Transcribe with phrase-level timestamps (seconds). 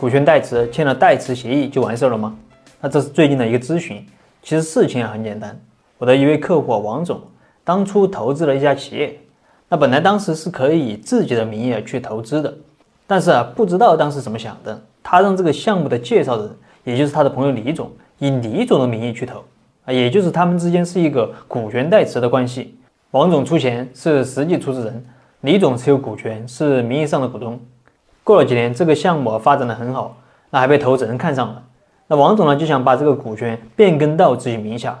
[0.00, 2.34] 股权代持签了代持协议就完事了吗？
[2.80, 4.02] 那这是最近的一个咨询。
[4.42, 5.54] 其实事情很简单，
[5.98, 7.20] 我的一位客户王总
[7.64, 9.20] 当初投资了一家企业，
[9.68, 12.56] 那本来当时是可以以自己的名义去投资的，
[13.06, 16.50] 但是啊，不知道当时怎么想的，他让这个项目的介绍人，
[16.84, 19.44] 也就是他的朋友李总，以李总的名义去投
[19.84, 22.74] 啊，也就是他们之间是一个股权代持的关系，
[23.10, 25.04] 王总出钱是实际出资人，
[25.42, 27.60] 李总持有股权是名义上的股东。
[28.22, 30.16] 过了几年，这个项目发展的很好，
[30.50, 31.62] 那还被投资人看上了。
[32.06, 34.98] 那王总呢就想把这个股权变更到自己名下。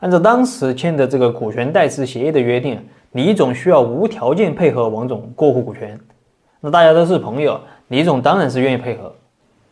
[0.00, 5.98] 按照当时签的这个股权代持协议的约定，李总需要无条件配合王总过户股权。
[6.60, 9.12] 那大家都是朋友，李总当然是愿意配合。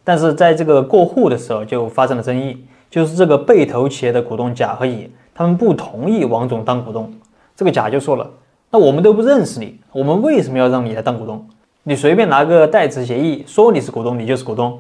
[0.02, 7.12] 但是在这个过户的时候就发生了争议，就是这个被投企业的股东甲和乙，他们不同意王总当股东。
[7.56, 8.30] 这个甲就说了
[8.70, 11.46] ：“那我们都不认识你，我们为什么要让你来当股东？”
[11.86, 14.78] 你随便拿个代持协议，说你是股东，你就是股东。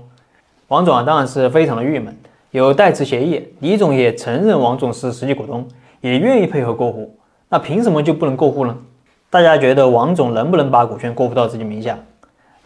[0.68, 2.16] 王总啊，当然是非常的郁闷。
[2.50, 5.68] 有代持协议，李总也承认王总是实际股东，
[6.00, 7.14] 也愿意配合过户，
[7.50, 8.74] 那凭什么就不能过户呢？
[9.28, 11.98] 大家觉得王总能不能把股权过户到自己名下？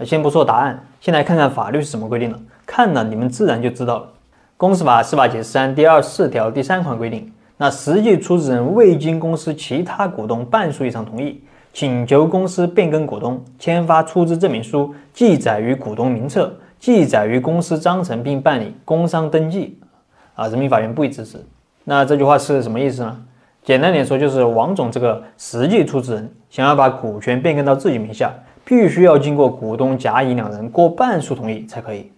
[0.04, 2.38] 先不说答案，先来看看法律是怎么规定的。
[2.64, 4.08] 看了你们自然就知道了。
[4.56, 11.42] 公司法司法解释三第二十四条第三款规定，那实际出资人未经公司其他股东半数以上同意。
[11.78, 19.78] 请求公司变更股东，签发出资证明书，记载于股东名册，记载于公司章程，并办理工商登记。
[20.34, 21.38] 啊，人民法院不予支持。
[21.84, 23.16] 那这句话是什么意思呢？
[23.62, 32.10] 简单点说，就是王总这个实际出资人想要把股权变更到自己名下，必须要经过股东甲、乙两人过半数同意才可以。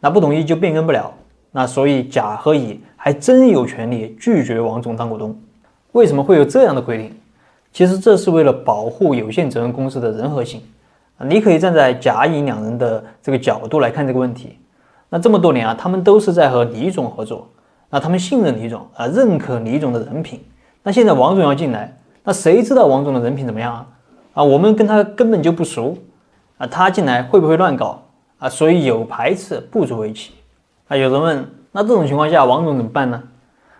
[0.00, 1.12] 那不同意就变更不了。
[1.50, 5.38] 那所以甲和乙还真有权利拒绝王总当股东。
[5.92, 7.14] 为什么会有这样的规定？
[7.72, 10.60] 其实这是为了保护有限责任公司的人和性
[11.16, 11.26] 啊！
[11.26, 14.58] 你可以站在甲乙两人的这个角度来看这个问题。
[15.08, 17.48] 那这么多年啊，他们都是在和李总合作，
[17.88, 20.44] 那他们信任李总啊，认可李总的人品。
[20.82, 23.86] 那现在王总要进来，那谁知道王总的人品怎么样啊？
[24.34, 25.96] 啊，我们跟他根本就不熟
[26.58, 28.02] 啊，他进来会不会乱搞
[28.38, 28.48] 啊？
[28.48, 30.32] 所以有排斥不足为奇
[30.88, 30.96] 啊。
[30.96, 33.22] 有人问，那这种情况下王总怎么办呢？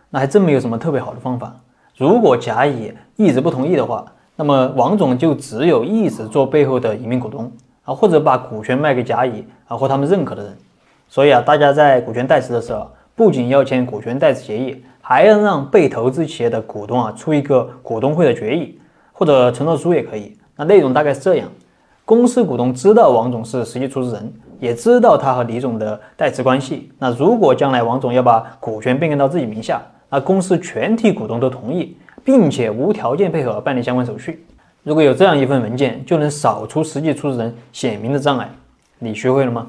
[0.08, 1.56] 那还真没有什么特别好的方法。
[1.96, 4.04] 如果甲乙一直不同意的话，
[4.36, 7.50] 那么王总就只有一直做背后的隐名股东
[7.84, 10.56] 啊，或者把股权卖给甲乙啊或他们认可的人。
[11.08, 18.78] 所以啊，大家在股权代持的时候，不仅要签股权代持协议，还要让被投资企业的股东啊出一个股东会的决议
[19.12, 20.36] 或者承诺书也可以。
[20.56, 21.48] 那内容大概是这样：
[22.06, 26.90] 公司股东知道王总是实际出资人，也知道他和李总的代持关系。
[26.98, 34.44] 那如果将来王总要把股权变更到自己名下，而公司全体股东都同意，并且无条件配合办理相关手续。
[34.82, 38.50] 如果有这样一份文件，就能扫除实际出资人显明的障碍。
[38.98, 39.66] 你学会了吗？